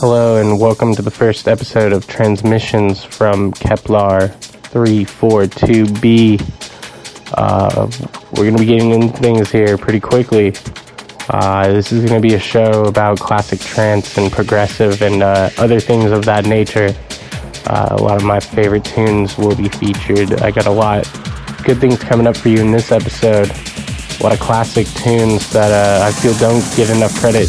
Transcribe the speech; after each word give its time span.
Hello, 0.00 0.36
and 0.36 0.60
welcome 0.60 0.94
to 0.94 1.02
the 1.02 1.10
first 1.10 1.48
episode 1.48 1.92
of 1.92 2.06
Transmissions 2.06 3.02
from 3.02 3.50
Kepler 3.50 4.28
342b. 4.70 6.40
Uh, 7.34 7.90
we're 8.30 8.44
going 8.44 8.54
to 8.54 8.60
be 8.60 8.66
getting 8.66 8.92
into 8.92 9.18
things 9.18 9.50
here 9.50 9.76
pretty 9.76 9.98
quickly. 9.98 10.54
Uh, 11.30 11.72
this 11.72 11.90
is 11.90 12.08
going 12.08 12.14
to 12.14 12.28
be 12.28 12.34
a 12.34 12.38
show 12.38 12.84
about 12.84 13.18
classic 13.18 13.58
trance 13.58 14.16
and 14.16 14.30
progressive 14.30 15.02
and 15.02 15.20
uh, 15.20 15.50
other 15.58 15.80
things 15.80 16.12
of 16.12 16.24
that 16.26 16.46
nature. 16.46 16.94
Uh, 17.66 17.96
a 17.98 18.00
lot 18.00 18.14
of 18.18 18.22
my 18.22 18.38
favorite 18.38 18.84
tunes 18.84 19.36
will 19.36 19.56
be 19.56 19.68
featured. 19.68 20.42
I 20.42 20.52
got 20.52 20.66
a 20.66 20.70
lot 20.70 21.12
good 21.64 21.80
things 21.80 21.98
coming 21.98 22.28
up 22.28 22.36
for 22.36 22.50
you 22.50 22.60
in 22.60 22.70
this 22.70 22.92
episode. 22.92 23.50
A 23.50 24.22
lot 24.22 24.32
of 24.32 24.38
classic 24.38 24.86
tunes 25.02 25.50
that 25.50 25.72
uh, 25.72 26.06
I 26.06 26.12
feel 26.12 26.34
don't 26.34 26.62
get 26.76 26.88
enough 26.88 27.18
credit 27.18 27.48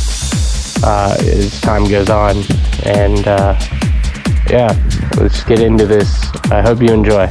uh, 0.84 1.16
as 1.20 1.60
time 1.62 1.88
goes 1.88 2.10
on. 2.10 2.38
And 2.84 3.28
uh, 3.28 3.58
yeah, 4.50 4.74
let's 5.18 5.44
get 5.44 5.60
into 5.60 5.86
this. 5.86 6.30
I 6.52 6.62
hope 6.62 6.82
you 6.82 6.94
enjoy. 6.94 7.28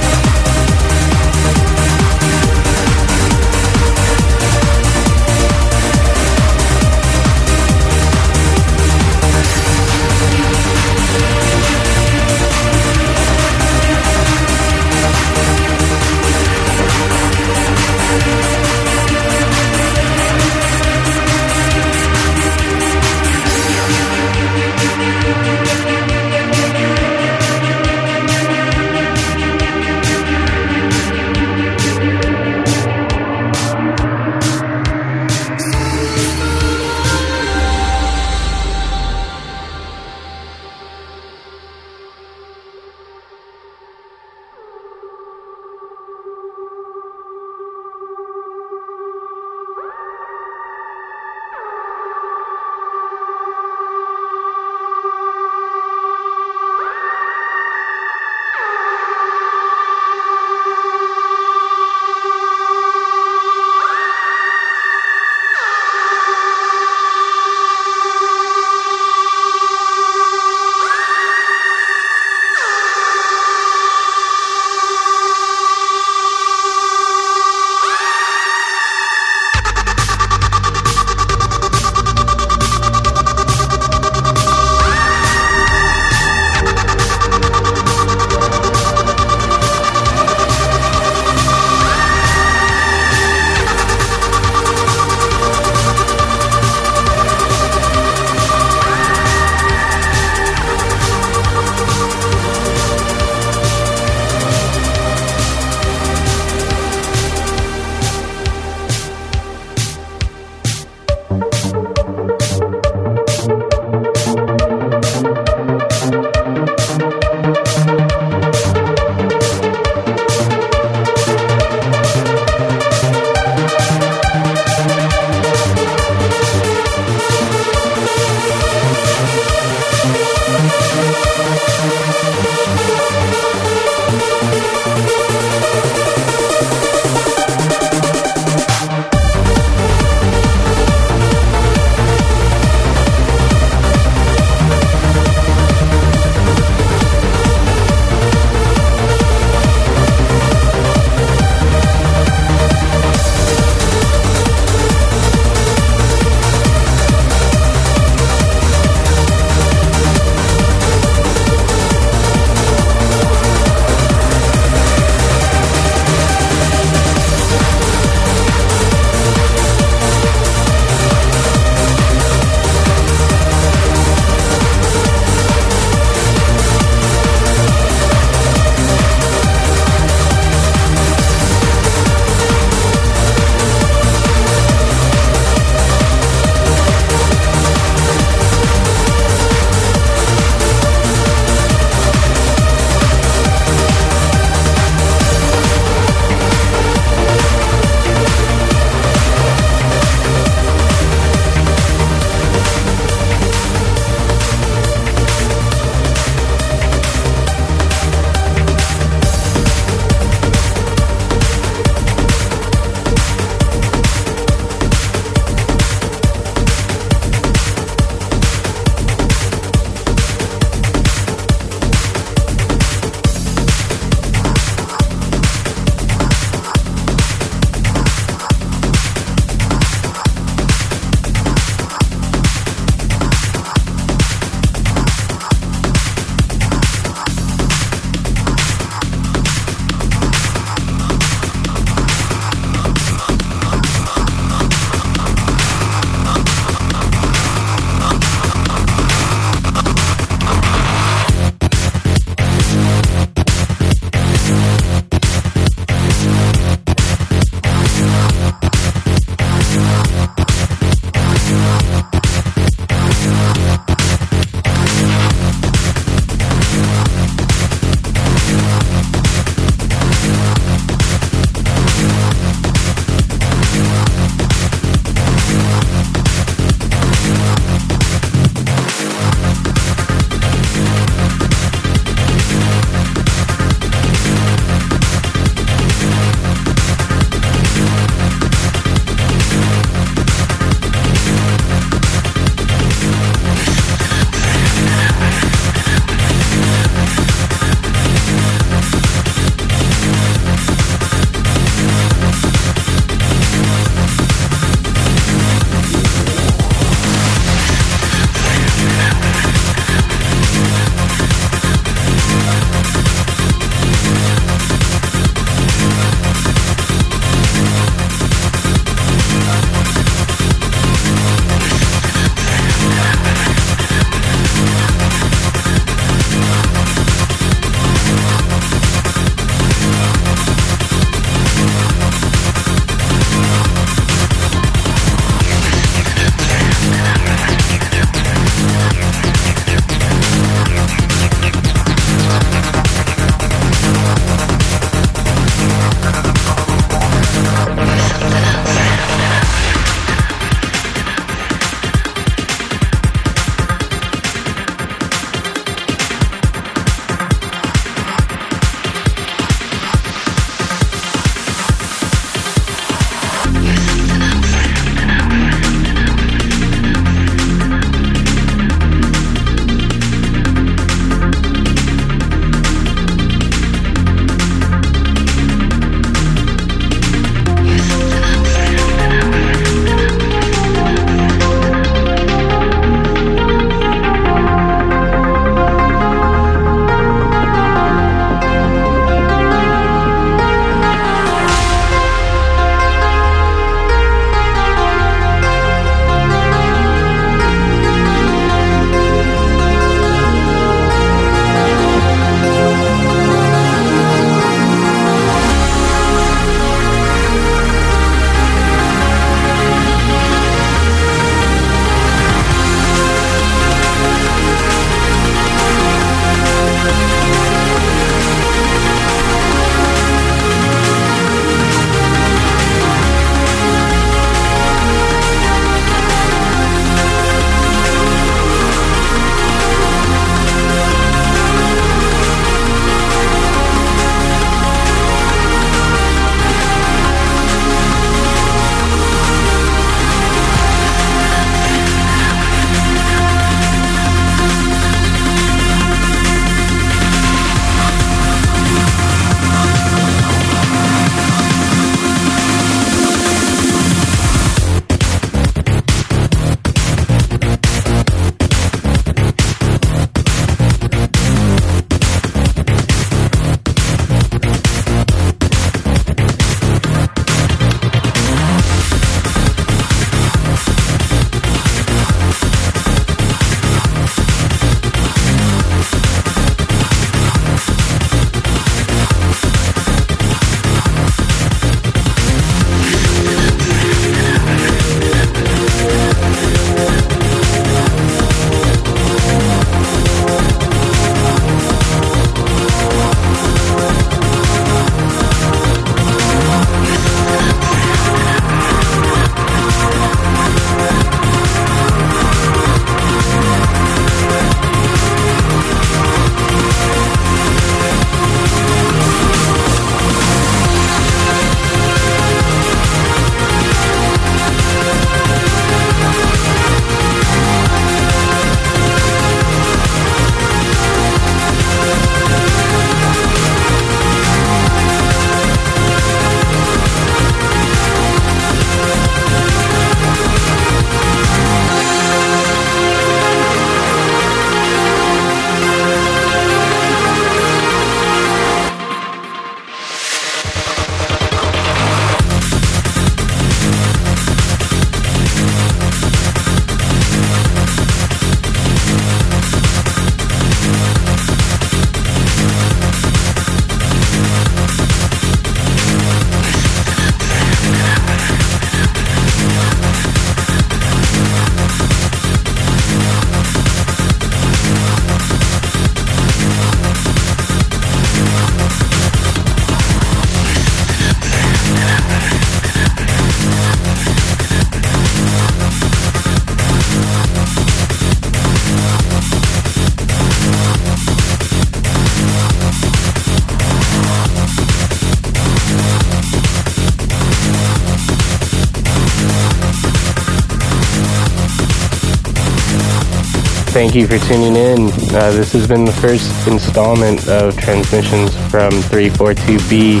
Thank 593.92 594.10
you 594.10 594.18
for 594.18 594.26
tuning 594.26 594.56
in. 594.56 594.86
Uh, 595.14 595.30
this 595.32 595.52
has 595.52 595.66
been 595.66 595.84
the 595.84 595.92
first 595.92 596.48
installment 596.48 597.28
of 597.28 597.54
transmissions 597.58 598.34
from 598.50 598.72
342B. 598.88 600.00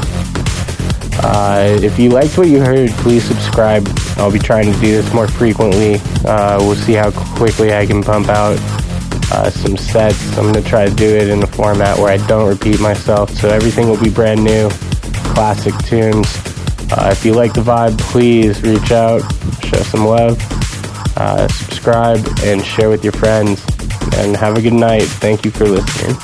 Uh, 1.22 1.78
if 1.84 1.98
you 1.98 2.08
liked 2.08 2.38
what 2.38 2.48
you 2.48 2.58
heard, 2.58 2.88
please 2.88 3.22
subscribe. 3.22 3.86
I'll 4.16 4.32
be 4.32 4.38
trying 4.38 4.72
to 4.72 4.80
do 4.80 4.92
this 4.92 5.12
more 5.12 5.28
frequently. 5.28 5.96
Uh, 6.24 6.56
we'll 6.60 6.74
see 6.74 6.94
how 6.94 7.10
quickly 7.36 7.74
I 7.74 7.84
can 7.84 8.02
pump 8.02 8.30
out 8.30 8.56
uh, 9.30 9.50
some 9.50 9.76
sets. 9.76 10.38
I'm 10.38 10.50
going 10.50 10.54
to 10.54 10.66
try 10.66 10.88
to 10.88 10.94
do 10.94 11.04
it 11.04 11.28
in 11.28 11.42
a 11.42 11.46
format 11.48 11.98
where 11.98 12.10
I 12.10 12.26
don't 12.26 12.48
repeat 12.48 12.80
myself, 12.80 13.28
so 13.34 13.50
everything 13.50 13.90
will 13.90 14.02
be 14.02 14.08
brand 14.08 14.42
new, 14.42 14.70
classic 15.34 15.74
tunes. 15.84 16.34
Uh, 16.92 17.10
if 17.12 17.26
you 17.26 17.34
like 17.34 17.52
the 17.52 17.60
vibe, 17.60 17.98
please 17.98 18.62
reach 18.62 18.90
out, 18.90 19.20
show 19.62 19.82
some 19.82 20.06
love, 20.06 20.38
uh, 21.18 21.46
subscribe, 21.48 22.26
and 22.42 22.64
share 22.64 22.88
with 22.88 23.04
your 23.04 23.12
friends. 23.12 23.62
And 24.18 24.36
have 24.36 24.56
a 24.56 24.62
good 24.62 24.72
night. 24.72 25.04
Thank 25.04 25.44
you 25.44 25.50
for 25.50 25.64
listening. 25.66 26.16